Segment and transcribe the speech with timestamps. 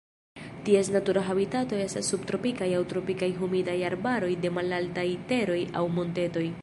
[0.67, 6.49] Ties natura habitato estas subtropikaj aŭ tropikaj humidaj arbaroj de malaltaj teroj aŭ montetoj.